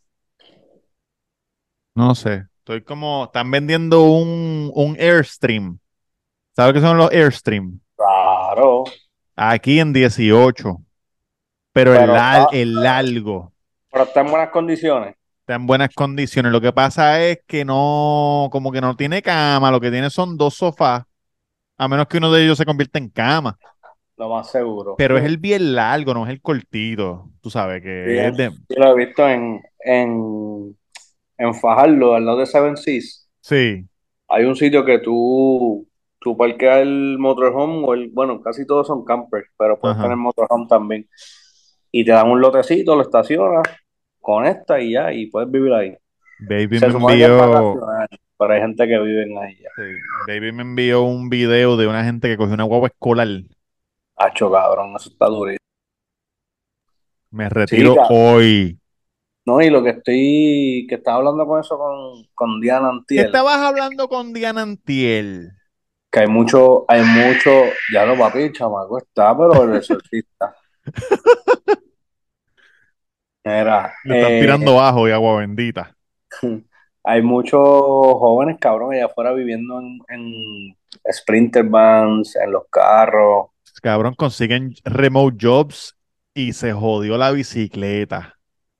[1.95, 2.45] No sé.
[2.59, 5.79] Estoy como, están vendiendo un, un Airstream.
[6.55, 7.79] ¿Sabes qué son los Airstream?
[7.95, 8.83] Claro.
[9.35, 10.77] Aquí en 18.
[11.71, 13.53] Pero, el, Pero lar- está- el largo.
[13.89, 15.15] Pero está en buenas condiciones.
[15.47, 16.51] Está en buenas condiciones.
[16.51, 20.35] Lo que pasa es que no, como que no tiene cama, lo que tiene son
[20.35, 21.03] dos sofás,
[21.77, 23.57] a menos que uno de ellos se convierta en cama.
[24.17, 24.95] Lo más seguro.
[24.97, 27.29] Pero es el bien largo, no es el cortito.
[27.39, 28.49] Tú sabes que es de...
[28.67, 30.77] Yo lo he visto en, en,
[31.37, 33.29] en Fajardo, al lado de Seven Seas.
[33.39, 33.85] Sí,
[34.27, 35.87] Hay un sitio que tú,
[36.19, 40.03] tú parqueas el motorhome, o el, bueno, casi todos son campers, pero puedes Ajá.
[40.03, 41.07] tener motorhome también.
[41.89, 43.63] Y te dan un lotecito, lo estacionas,
[44.27, 45.97] conectas y ya, y puedes vivir ahí.
[46.39, 47.79] Baby Se me envió...
[48.37, 49.69] pero hay gente que vive ahí ya.
[49.77, 49.83] sí,
[50.27, 53.29] Baby me envió un video de una gente que cogió una guagua escolar.
[54.17, 55.57] Hacho, cabrón, eso está durísimo.
[57.31, 58.77] Me retiro hoy.
[59.45, 63.25] No, y lo que estoy, que estaba hablando con eso con, con Diana ¿Qué Antiel,
[63.27, 65.51] estabas hablando con Diana Antiel?
[66.11, 67.49] que hay mucho, hay mucho,
[67.93, 70.53] ya lo papi, chamaco está, pero el exorcista.
[73.47, 75.95] Mira, Le están eh, tirando ajo y agua bendita.
[77.03, 83.47] hay muchos jóvenes, cabrón, allá afuera viviendo en, en sprinter vans, en los carros.
[83.81, 85.95] Cabrón, consiguen remote jobs
[86.33, 88.37] y se jodió la bicicleta.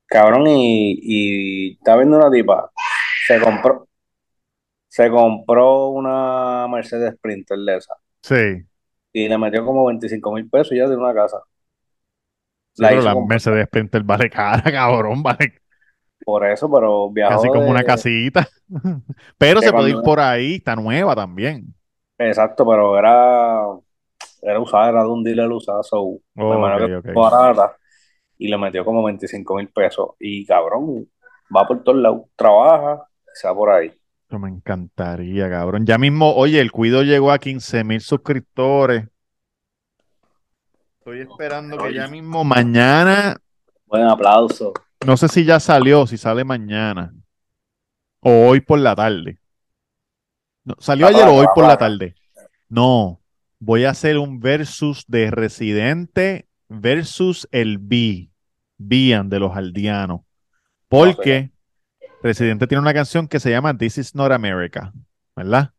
[0.07, 2.71] Cabrón, y, y está viendo una tipa,
[3.27, 3.87] se compró,
[4.89, 8.67] se compró una Mercedes Sprinter de esa Sí.
[9.13, 11.41] y le metió como 25 mil pesos ya de una casa.
[12.77, 13.31] Sí, La pero la comprar.
[13.31, 15.61] Mercedes Sprinter vale cara, cabrón, vale
[16.23, 18.47] Por eso, pero viajó casi como de- una casita.
[19.37, 21.73] Pero se puede ir por ahí, está nueva también.
[22.19, 23.63] Exacto, pero era,
[24.41, 27.07] era usada, era de un dealer usada, so, Oh, imagino ok, que ok.
[27.13, 27.77] fue barata
[28.37, 30.11] y le metió como 25 mil pesos.
[30.19, 31.09] Y cabrón,
[31.55, 33.93] va por todos lados, trabaja, se va por ahí.
[34.29, 35.85] Me encantaría, cabrón.
[35.85, 39.07] Ya mismo, oye, el Cuido llegó a 15 mil suscriptores.
[41.07, 43.37] Estoy esperando que ya mismo mañana,
[43.85, 44.73] Buen aplauso.
[45.05, 47.13] no sé si ya salió, si sale mañana
[48.19, 49.39] o hoy por la tarde.
[50.65, 52.13] No, ¿salió La ayer o hoy por la tarde?
[52.67, 53.21] No,
[53.57, 58.29] voy a hacer un versus de Residente versus el B,
[58.77, 60.23] Bian de los aldeanos.
[60.89, 61.51] Porque
[62.21, 64.91] Residente tiene una canción que se llama This is not America,
[65.37, 65.71] ¿verdad?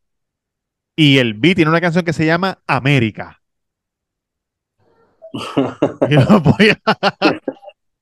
[0.96, 3.42] Y el B tiene una canción que se llama América.
[6.10, 7.30] Y los voy a,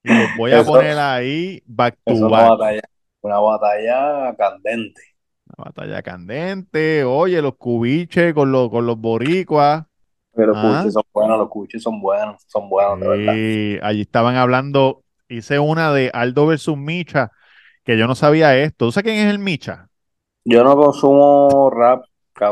[0.04, 2.82] Y voy a Eso- poner ahí back una batalla,
[3.22, 5.00] una batalla candente.
[5.56, 7.04] Una batalla candente.
[7.04, 9.84] Oye, los cubiches con los, con los boricuas.
[10.32, 10.78] Pero los Ah.
[10.78, 13.32] cuchis son buenos, los cuchis son buenos, son buenos, de verdad.
[13.34, 15.02] Sí, allí estaban hablando.
[15.28, 17.32] Hice una de Aldo versus Micha,
[17.84, 18.86] que yo no sabía esto.
[18.86, 19.88] ¿Tú sabes quién es el Micha?
[20.44, 22.04] Yo no consumo rap,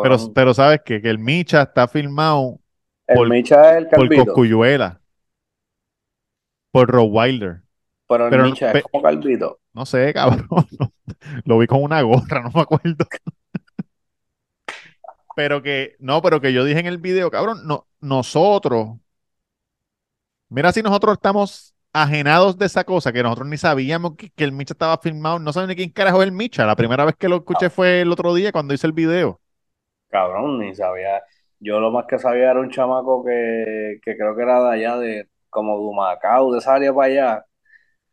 [0.02, 1.00] Pero, pero sabes qué?
[1.00, 2.58] que el Micha está filmado
[3.06, 5.00] el por- Micha es el por Coscuyuela,
[6.70, 7.62] por Rottweiler.
[8.08, 9.60] pero el pero Micha es como calvito.
[9.72, 10.46] No sé, cabrón.
[11.44, 13.06] Lo vi con una gorra, no me acuerdo.
[15.36, 18.98] Pero que, no, pero que yo dije en el video, cabrón, no, nosotros,
[20.48, 24.52] mira si nosotros estamos ajenados de esa cosa, que nosotros ni sabíamos que, que el
[24.52, 26.66] Micha estaba filmado, no sabía ni quién carajo es el Micha.
[26.66, 29.40] La primera vez que lo escuché fue el otro día cuando hice el video.
[30.08, 31.22] Cabrón, ni sabía.
[31.64, 34.98] Yo lo más que sabía era un chamaco que, que creo que era de allá,
[34.98, 37.46] de como de Humacao, de esa área para allá.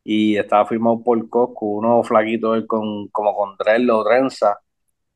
[0.04, 3.56] Y estaba firmado por Coscu, uno flaquito él con, como con
[3.92, 4.58] o trenza.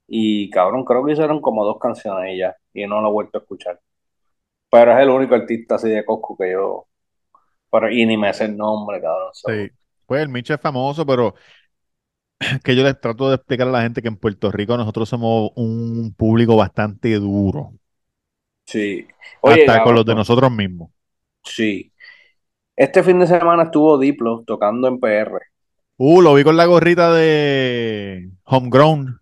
[0.08, 2.56] Y cabrón, creo que hicieron como dos canciones ya.
[2.74, 3.80] Y no lo he vuelto a escuchar.
[4.70, 6.88] Pero es el único artista así de Coscu que yo.
[7.72, 9.32] Pero, y ni me sé el nombre, cabrón.
[9.34, 9.72] Sí.
[10.06, 11.36] Pues el Micha es famoso, pero
[12.64, 15.52] que yo les trato de explicar a la gente que en Puerto Rico nosotros somos
[15.56, 17.74] un público bastante duro,
[18.66, 19.08] Sí.
[19.42, 20.90] Oye, hasta con los de nosotros mismos.
[21.44, 21.92] Sí.
[22.76, 25.40] Este fin de semana estuvo Diplo tocando en PR.
[25.98, 29.20] Uh, lo vi con la gorrita de Homegrown.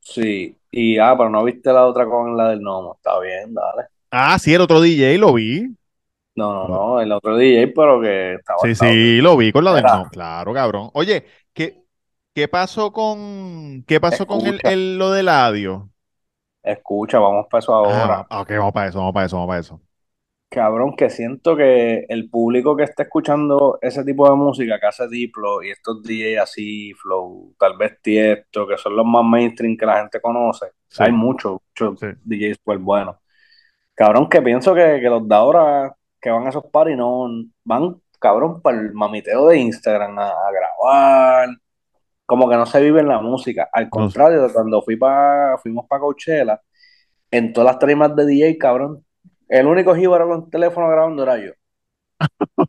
[0.00, 0.56] Sí.
[0.70, 2.94] Y ah, pero no viste la otra con la del Nomo.
[2.96, 3.88] Está bien, dale.
[4.10, 5.68] Ah, sí, el otro DJ lo vi.
[6.34, 8.58] No, no, no, el otro DJ, pero que estaba.
[8.62, 9.96] Sí, estaba- sí, lo vi con la de Era.
[9.98, 10.90] no, claro, cabrón.
[10.92, 11.82] Oye, ¿qué,
[12.34, 15.88] qué pasó con qué pasó con el, el- lo del audio?
[16.66, 18.26] Escucha, vamos para eso ahora.
[18.28, 19.80] Ah, ok, vamos para eso, vamos para eso, vamos para eso.
[20.48, 25.08] Cabrón, que siento que el público que está escuchando ese tipo de música que hace
[25.08, 29.86] Diplo y estos DJs así, Flow, tal vez Tiesto, que son los más mainstream que
[29.86, 31.02] la gente conoce, Sí.
[31.02, 32.06] hay muchos, muchos Sí.
[32.24, 33.16] DJs súper buenos.
[33.94, 37.28] Cabrón, que pienso que, que los de ahora que van a esos parties no
[37.64, 41.48] van, cabrón, para el mamiteo de Instagram a, a grabar,
[42.26, 43.68] como que no se vive en la música.
[43.72, 46.60] Al contrario cuando fui pa, fuimos para Coachella,
[47.30, 49.04] en todas las tarimas de DJ, cabrón,
[49.48, 51.52] el único jíbaro con teléfono grabando era yo.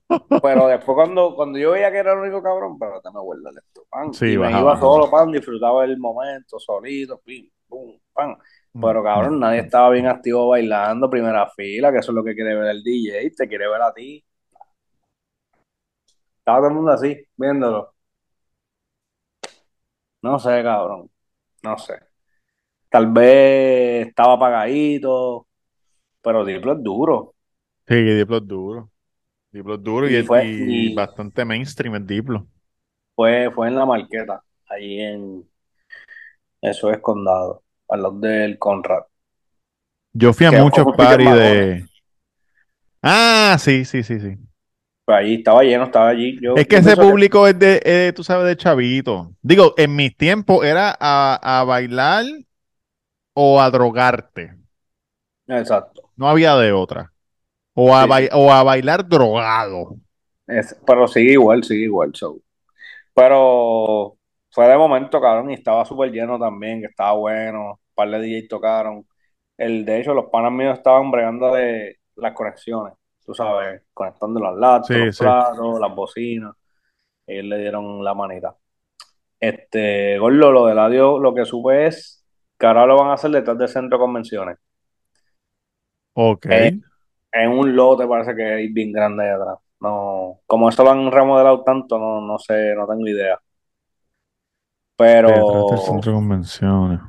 [0.41, 3.51] Pero después cuando, cuando yo veía que era el único cabrón, pero te me vuelve
[3.51, 4.13] de esto, pan.
[4.13, 8.37] Sí, y me iba solo, pan, disfrutaba el momento, solito, pim, pum, pan.
[8.79, 12.35] Pero cabrón, Mm, nadie estaba bien activo bailando, primera fila, que eso es lo que
[12.35, 14.23] quiere ver el DJ, te quiere ver a ti.
[16.39, 17.93] Estaba todo el mundo así, viéndolo.
[20.21, 21.09] No sé, cabrón,
[21.63, 21.95] no sé.
[22.89, 25.47] Tal vez estaba apagadito,
[26.21, 27.35] pero Diplo es duro.
[27.87, 28.91] Sí, Diplo es duro.
[29.51, 32.47] Diplo es duro y, Y fue- y y- bastante mainstream el Diplo.
[33.15, 35.45] Fue, fue en la Marqueta, allí en,
[36.61, 39.05] eso es Condado, al lado del Conrad.
[40.13, 41.87] Yo fui a Que muchos en de.
[43.01, 44.37] Ah, sí, sí, sí, sí.
[45.07, 46.37] Pues allí estaba lleno, estaba allí.
[46.41, 49.31] Yo, Es que ese que- público es de, eh, tú sabes, de chavito.
[49.41, 52.25] Digo, en mis tiempos era a, a bailar
[53.33, 54.53] o a drogarte.
[55.47, 56.09] Exacto.
[56.17, 57.13] No había de otra.
[57.73, 59.95] O a, Sí, bai- o a bailar drogado.
[60.45, 62.11] Es- pero sigue igual, sigue igual.
[62.13, 62.39] so.
[63.13, 64.17] Pero
[64.51, 67.61] fue de momento, cabrón, y estaba súper lleno también, que estaba bueno.
[67.71, 69.07] Un par de DJs tocaron.
[69.57, 72.93] El, de hecho, los panas míos estaban bregando de las conexiones,
[73.27, 75.25] tú sabes, conectando los laptops, Sí, los sí.
[75.27, 76.55] platos, las bocinas.
[77.27, 78.55] Ellos le dieron la manita.
[79.39, 82.25] Este, Gordo, lo del audio, lo que supe es
[82.59, 84.57] que ahora lo van a hacer detrás del centro de convenciones.
[86.15, 86.47] Ok.
[86.47, 86.71] Eh,
[87.33, 89.57] En un lote parece que es bien grande ahí atrás.
[89.81, 93.39] No, como eso lo han remodelado tanto, no, no sé, no tengo idea.
[94.97, 96.99] Pero Detrás del centro de convenciones.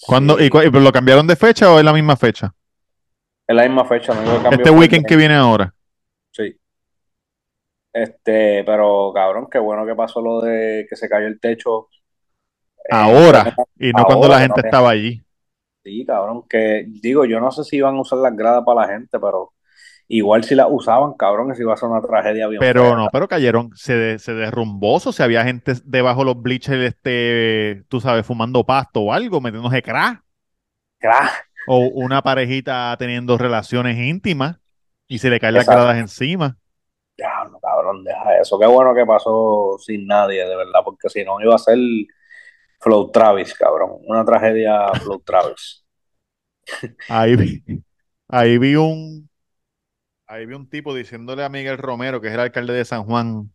[0.00, 0.38] ¿Cuándo?
[0.38, 2.52] sí, ¿Y, y- lo cambiaron de fecha o es la misma fecha?
[3.48, 5.74] Es la misma fecha, no cambio Este weekend que viene ahora.
[6.32, 6.58] Sí.
[7.92, 11.88] Este, pero cabrón, qué bueno que pasó lo de que se cayó el techo.
[12.76, 13.54] eh, Ahora.
[13.78, 15.22] Y no cuando la gente no- estaba allí.
[15.84, 18.88] Sí, cabrón, que digo, yo no sé si iban a usar las gradas para la
[18.92, 19.54] gente, pero
[20.08, 22.96] igual si las usaban, cabrón, eso iba a ser una tragedia bien Pero fea.
[22.96, 26.82] no, pero cayeron, se, de- se derrumbó, o sea, había gente debajo de los bleachers,
[26.82, 30.22] este, tú sabes, fumando pasto o algo, metiéndose crack,
[31.00, 31.47] Crack.
[31.64, 34.58] O una parejita teniendo relaciones íntimas
[35.08, 35.68] y se le caen las Exacto.
[35.68, 36.58] gradas encima.
[37.16, 38.58] Diablo, cabrón, deja eso.
[38.58, 41.76] Qué bueno que pasó sin nadie, de verdad, porque si no iba a ser
[42.80, 43.98] Flow Travis, cabrón.
[44.06, 45.84] Una tragedia Flow Travis.
[47.06, 47.64] Ahí vi,
[48.28, 49.30] ahí vi un,
[50.26, 53.52] ahí vi un tipo diciéndole a Miguel Romero, que es el alcalde de San Juan,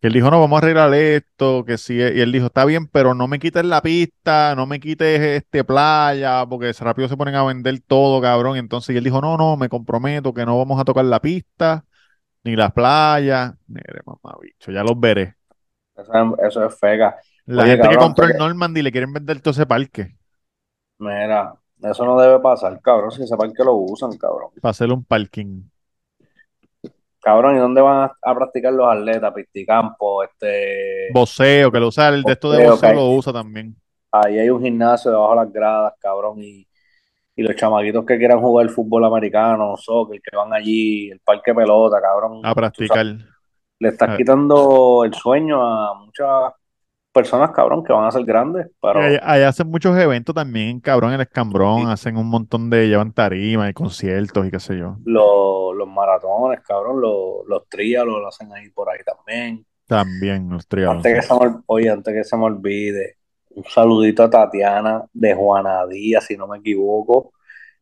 [0.00, 2.86] que él dijo, no, vamos a arreglar esto, que sí, y él dijo, está bien,
[2.86, 7.34] pero no me quites la pista, no me quites este playa, porque rápido se ponen
[7.34, 8.56] a vender todo, cabrón.
[8.56, 11.84] Entonces, y él dijo, no, no, me comprometo que no vamos a tocar la pista,
[12.44, 13.54] ni las playas.
[13.66, 15.36] Mire, mamá, bicho, ya los veré.
[15.96, 17.16] Eso es, eso es fega.
[17.46, 20.16] La Oye, gente que compró el Normandy le quieren vender todo ese parque
[20.98, 24.50] Mira, eso no debe pasar, cabrón, si ese parque lo usan, cabrón.
[24.60, 25.62] para hacerle un parking.
[27.22, 29.32] Cabrón, ¿y dónde van a, a practicar los atletas?
[29.34, 31.08] Pisticampo, este...
[31.12, 33.76] Boceo, que lo usa, el de esto de Boceo, lo usa también.
[34.12, 36.66] Ahí hay un gimnasio debajo de las gradas, cabrón, y,
[37.36, 42.00] y los chamaquitos que quieran jugar fútbol americano, soccer, que van allí, el parque pelota,
[42.00, 42.40] cabrón.
[42.42, 42.96] A practicar.
[43.06, 43.24] sabes,
[43.78, 44.16] le estás Ah.
[44.16, 46.52] quitando el sueño a muchas
[47.12, 51.16] personas, cabrón, que van a ser grandes, pero ahí hacen muchos eventos también, cabrón, en
[51.16, 54.96] el Escambrón, hacen un montón de, llevan tarima y conciertos y qué sé yo.
[55.04, 59.64] los, los maratones, cabrón, los, los trialos lo hacen ahí por ahí también.
[59.86, 60.98] También los triatlón.
[60.98, 63.16] Antes que se me, oye, antes que se me olvide,
[63.50, 67.32] un saludito a Tatiana de Juana Díaz, si no me equivoco,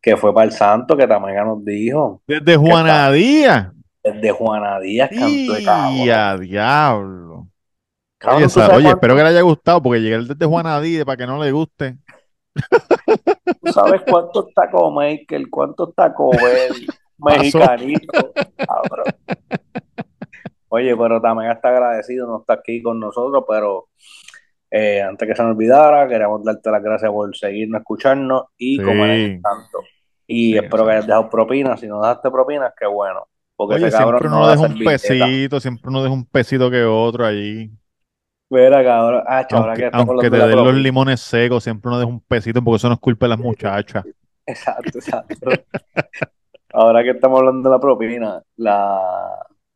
[0.01, 2.21] que fue para el Santo, que Tamega nos dijo.
[2.25, 3.71] Desde Juana Díaz.
[4.03, 6.41] Desde Juana Díaz, canto de cabrón.
[6.41, 7.18] Diablo.
[8.19, 10.45] Cabrón, Oye, ¿tú sa- sabes oye, cuánto- espero que le haya gustado, porque llegué desde
[10.45, 11.97] Juana Díaz para que no le guste.
[13.63, 16.85] ¿Tú sabes cuántos Taco Maker, cuántos Taco Bell,
[17.17, 19.05] mexicanito, cabrón?
[20.69, 23.87] Oye, pero Tamega está agradecido, no está aquí con nosotros, pero
[24.69, 28.83] eh, antes que se me olvidara, queremos darte las gracias por seguirnos, escucharnos y Sí.
[28.83, 29.79] comer tanto.
[30.27, 30.95] Y Sí, espero que sí.
[30.97, 31.79] hayas dejado propinas.
[31.79, 33.27] Si no dejaste propinas, qué bueno.
[33.55, 36.69] Porque Oye, ese cabrón siempre no uno deja un pesito, siempre uno deja un pesito
[36.69, 37.71] que otro allí.
[38.49, 39.23] Mira, cabrón.
[39.27, 42.19] Ah, chaval, ahora que Aunque, aunque te den los limones secos, siempre uno deja un
[42.21, 44.05] pesito, porque eso no es culpa de las muchachas.
[44.45, 45.61] Exacto, exacto.
[46.73, 48.99] Ahora que estamos hablando de la propina, la...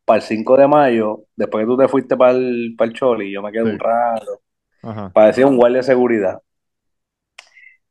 [0.04, 3.32] para el 5 de mayo, después que tú te fuiste para el, para el Choli,
[3.32, 3.70] yo me quedé Sí.
[3.70, 4.40] un rato,
[4.82, 5.10] Ajá.
[5.12, 6.40] parecía un guardia de seguridad.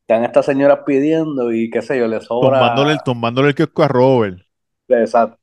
[0.02, 2.60] Están estas señoras pidiendo y qué sé yo, le sobra.
[2.60, 4.39] Tumbándole el, tumbándole el kiosco a Robert.
[4.89, 5.38] Exacto.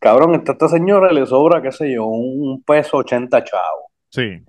[0.00, 3.84] Cabrón, esta señora le sobra, qué sé yo, un peso 80 chavos.
[4.08, 4.42] Sí.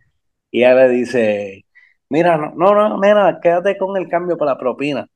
[0.49, 1.65] Y ella le dice,
[2.09, 5.07] mira, no, no, nena, quédate con el cambio para la propina.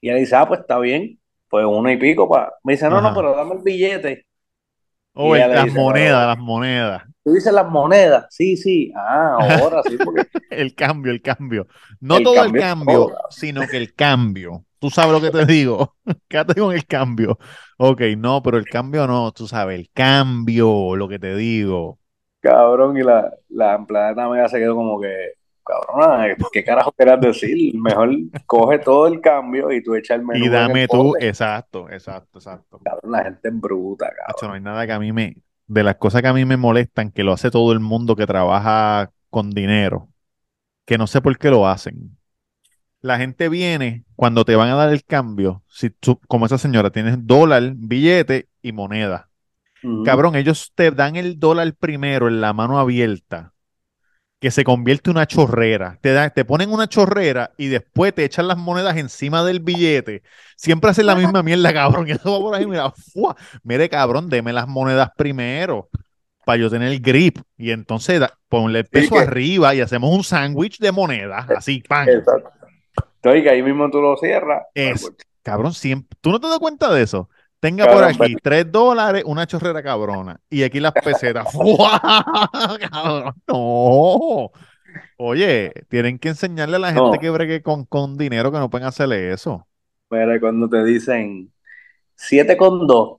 [0.00, 2.52] Y ella dice, ah, pues está bien, pues uno y pico para...
[2.62, 4.26] Me dice, no, no, pero dame el billete.
[5.14, 7.02] Oh, el- las dice, monedas, las monedas.
[7.24, 11.66] Tú dices las monedas, sí, sí, ah, ahora sí, porque El cambio, el cambio.
[12.00, 14.64] No El todo cambio el cambio, sino que el cambio.
[14.84, 15.96] Tú sabes lo que te digo.
[16.28, 17.38] Quédate con el cambio.
[17.78, 21.98] Ok, no, pero el cambio no, tú sabes, el cambio, lo que te digo.
[22.40, 25.08] cabrón, y la, la empleada también se quedó como que,
[25.64, 27.74] cabrona, ¿qué carajo querías decir?
[27.80, 28.10] Mejor
[28.44, 32.78] coge todo el cambio y tú echa el menú Y dame tú, exacto, exacto, exacto.
[32.84, 34.24] Cabrón, la gente es bruta, cabrón.
[34.26, 36.58] Hacho, no hay nada que a mí me, de las cosas que a mí me
[36.58, 40.10] molestan, que lo hace todo el mundo que trabaja con dinero,
[40.84, 42.18] que no sé por qué lo hacen.
[43.04, 46.88] La gente viene cuando te van a dar el cambio, si tú, como esa señora,
[46.88, 49.28] tienes dólar, billete y moneda.
[50.06, 53.52] Cabrón, ellos te dan el dólar primero en la mano abierta,
[54.40, 55.98] que se convierte en una chorrera.
[56.00, 60.22] Te, da- te ponen una chorrera y después te echan las monedas encima del billete.
[60.56, 62.08] Siempre hacen la misma mierda, cabrón.
[62.08, 63.36] Y eso va por ahí, mira, ¡fua!
[63.64, 65.90] Mire, cabrón, deme las monedas primero
[66.46, 67.36] para yo tener el grip.
[67.58, 71.82] Y entonces da- ponle el peso que- arriba y hacemos un sándwich de monedas, así,
[71.86, 72.08] pan.
[72.08, 72.50] Exacto.
[73.32, 74.64] Que ahí mismo tú lo cierras.
[74.74, 75.10] Es,
[75.42, 76.16] cabrón, siempre.
[76.20, 77.28] ¿Tú no te das cuenta de eso?
[77.58, 80.38] Tenga Cabrón, por aquí tres dólares, una chorrera cabrona.
[80.50, 81.46] Y aquí las pesetas.
[82.90, 84.50] Cabrón, no.
[85.16, 87.18] Oye, tienen que enseñarle a la gente No.
[87.18, 89.66] que bregue con, con dinero que no pueden hacerle eso.
[90.10, 91.50] Mira, cuando te dicen
[92.16, 93.18] 7 con 2,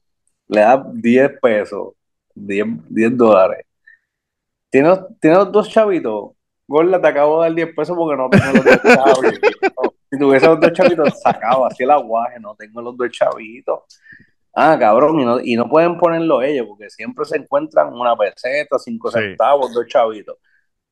[0.49, 1.93] le das 10 pesos,
[2.35, 3.65] 10, 10 dólares.
[4.69, 6.31] ¿Tienes, tienes dos chavitos?
[6.67, 9.94] Gorda, te acabo de dar 10 pesos porque no tengo los dos chavitos.
[10.11, 13.79] Si tuviese los dos chavitos, sacaba así el aguaje, no tengo los dos chavitos.
[14.53, 18.79] Ah, cabrón, y no, y no pueden ponerlo ellos porque siempre se encuentran una peseta,
[18.79, 19.19] 5 Sí.
[19.19, 20.37] centavos, dos chavitos.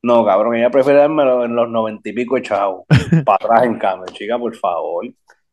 [0.02, 2.86] No, cabrón, ella prefiere dármelo en los 90 y pico chavos.
[3.26, 5.06] Para atrás en cambio, chica, por favor.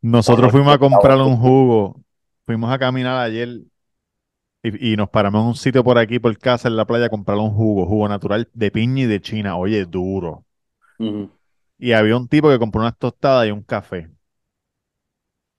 [0.03, 2.01] Nosotros fuimos a comprar un jugo.
[2.47, 3.61] Fuimos a caminar ayer
[4.63, 7.11] y, y nos paramos en un sitio por aquí, por casa, en la playa, a
[7.11, 9.57] comprar un jugo, jugo natural de piña y de China.
[9.57, 10.45] Oye, duro.
[10.99, 11.31] Ujú.
[11.81, 14.09] Y había un tipo que compró unas tostadas y un café.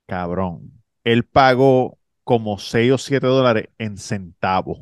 [0.07, 0.71] Cabrón.
[1.03, 4.79] Él pagó como 6 o 7 dólares en centavos.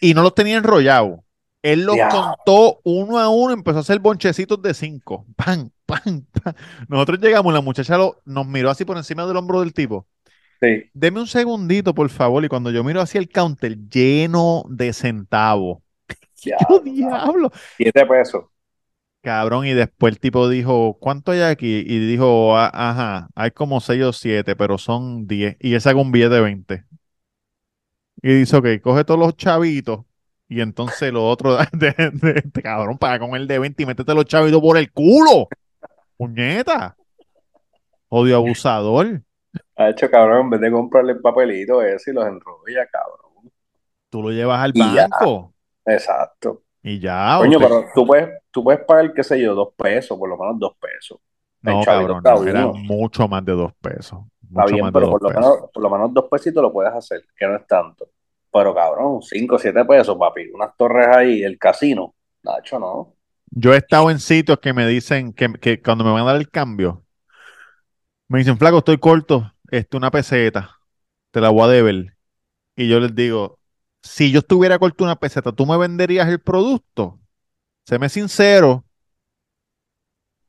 [0.00, 1.20] Y no los tenía enrollados.
[1.62, 5.26] Él los contó uno a uno, empezó a hacer bonchecitos de 5.
[5.34, 6.54] Pan, pan, pan.
[6.88, 10.06] Nosotros llegamos, la muchacha lo- nos miró así por encima del hombro del tipo.
[10.60, 10.84] Sí.
[10.94, 12.44] Deme un segundito, por favor.
[12.44, 15.78] Y cuando yo miro hacia el counter, lleno de centavos.
[16.42, 16.54] ¿Qué
[16.84, 17.50] diablo?
[17.76, 18.44] Siete pesos.
[19.26, 21.82] Cabrón, y después el tipo dijo, ¿cuánto hay aquí?
[21.84, 25.56] Y dijo, "Ah, ajá, hay como seis o siete, pero son diez.
[25.58, 26.84] Y él saca un billete de 20.
[28.22, 30.04] Y dice, ok, coge todos los chavitos.
[30.48, 34.14] Y entonces lo otro, de, de- de- cabrón, paga con el de 20 y métete
[34.14, 35.48] los chavitos por el culo.
[36.16, 36.96] Puñeta.
[38.08, 39.22] Odio abusador.
[39.74, 43.50] Ha hecho cabrón, en vez de comprarle el papelito ese y los enrolla, cabrón.
[44.08, 45.08] Tú lo llevas al Y ya.
[45.08, 45.52] banco.
[45.84, 46.62] Exacto.
[46.88, 47.38] Y ya.
[47.38, 50.56] Coño, pero tú puedes, tú puedes pagar, qué sé yo, dos pesos, por lo menos
[50.56, 51.18] dos pesos.
[51.60, 54.20] No, cabrón, no, era mucho más de dos pesos.
[54.48, 55.42] Está bien, más de pero dos por lo pesos.
[55.42, 58.06] menos, por lo menos dos pesitos lo puedes hacer, que no es tanto.
[58.52, 60.48] Pero cabrón, cinco, siete pesos, papi.
[60.54, 62.14] Unas torres ahí, el casino.
[62.44, 63.14] Nacho, no.
[63.50, 66.36] Yo he estado en sitios que me dicen que, que cuando me van a dar
[66.36, 67.02] el cambio,
[68.28, 70.70] me dicen, flaco, estoy corto, este, una peseta,
[71.32, 72.16] te la voy a deber.
[72.76, 73.58] Y yo les digo,
[74.06, 77.18] si yo estuviera corto una peseta, ¿tú me venderías el producto?
[77.84, 78.84] Séme sincero.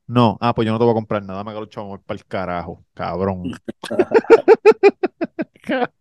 [0.06, 2.26] No, ah, pues yo no te voy a comprar nada, me los chavos para el
[2.26, 3.52] carajo, cabrón.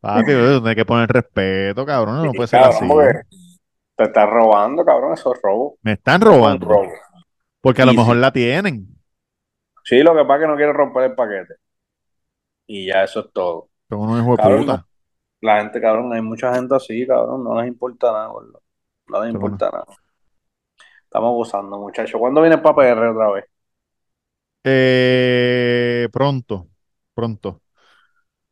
[0.00, 2.86] Papi, hay que poner respeto, cabrón, no puede ser así.
[3.96, 5.76] te estás robando, cabrón, eso es robo.
[5.82, 6.92] Me están es robando, robo.
[7.60, 8.20] porque a lo mejor sí.
[8.20, 8.96] la tienen,
[9.84, 11.54] Sí, lo que pasa es que no quieren romper el paquete.
[12.66, 13.68] Y ya eso es todo.
[13.88, 14.84] pero uno es hijo de Cabrón.
[15.42, 18.62] La gente, cabrón, hay mucha gente así, cabrón, no les importa nada, gordo.
[19.08, 19.30] No les bueno.
[19.32, 19.86] importa nada.
[21.04, 22.18] Estamos gozando, muchachos.
[22.20, 23.44] ¿Cuándo vienes para PR otra vez?
[24.64, 26.68] Eh, pronto,
[27.14, 27.62] pronto.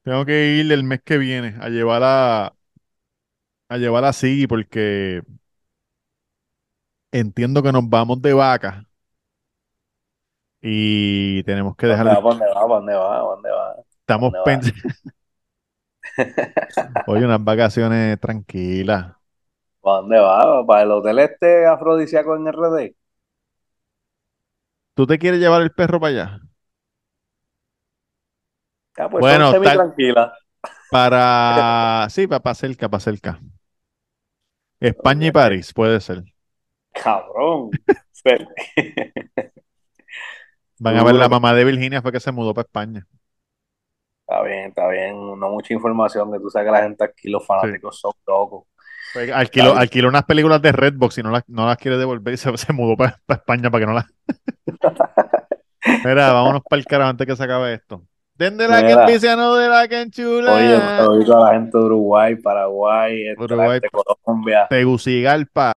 [0.03, 2.57] Tengo que ir el mes que viene a llevar a,
[3.69, 5.23] a llevar a Siggy porque
[7.13, 8.87] entiendo que nos vamos de vaca
[10.61, 12.19] y tenemos que ¿Dónde dejar?
[12.23, 12.67] ¿Dónde va?
[12.67, 13.19] ¿Dónde va?
[13.19, 13.77] ¿Dónde va?
[14.03, 14.83] estamos pensando,
[17.07, 19.13] oye, unas vacaciones tranquilas.
[19.81, 20.67] ¿Para dónde va?
[20.67, 22.95] ¿Para el hotel este afrodisíaco en RD?
[24.95, 26.41] ¿Tú te quieres llevar el perro para allá?
[28.97, 29.69] Ya, pues Bueno, semi.
[30.91, 33.41] Para, sí, para, cerca, para cerca.
[34.81, 35.31] España y.
[35.31, 36.25] París, puede ser.
[36.93, 37.71] Cabrón.
[40.81, 43.07] Van a ver la mamá de Virginia fue que se mudó para España.
[44.29, 45.17] Está bien, está bien.
[45.41, 48.65] No mucha información, que tú sabes que la gente aquí, los fanáticos son locos.
[49.15, 52.55] Fue- Alquiló, unas películas de Redbox y no las, no las quiere devolver y se,
[52.59, 54.05] se mudó para España para que no las.
[56.05, 58.03] Mira, vámonos para el carajo antes que se acabe esto.
[58.35, 59.07] Den de la que Mira.
[59.07, 60.53] envicia, no de la que enchula.
[60.53, 63.81] Oye, saludito a la gente de Uruguay, Paraguay, Uruguay.
[63.91, 64.67] Colombia.
[64.69, 65.73] Tegucigalpa.